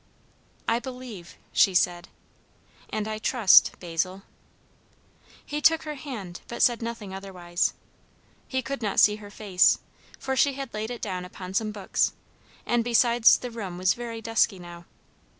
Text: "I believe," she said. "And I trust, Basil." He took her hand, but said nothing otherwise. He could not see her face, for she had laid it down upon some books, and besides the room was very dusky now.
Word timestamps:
"I 0.67 0.79
believe," 0.79 1.37
she 1.53 1.75
said. 1.75 2.07
"And 2.89 3.07
I 3.07 3.19
trust, 3.19 3.75
Basil." 3.79 4.23
He 5.45 5.61
took 5.61 5.83
her 5.83 5.93
hand, 5.93 6.41
but 6.47 6.63
said 6.63 6.81
nothing 6.81 7.13
otherwise. 7.13 7.75
He 8.47 8.63
could 8.63 8.81
not 8.81 8.99
see 8.99 9.17
her 9.17 9.29
face, 9.29 9.77
for 10.17 10.35
she 10.35 10.53
had 10.53 10.73
laid 10.73 10.89
it 10.89 11.03
down 11.03 11.23
upon 11.23 11.53
some 11.53 11.71
books, 11.71 12.13
and 12.65 12.83
besides 12.83 13.37
the 13.37 13.51
room 13.51 13.77
was 13.77 13.93
very 13.93 14.21
dusky 14.23 14.57
now. 14.57 14.85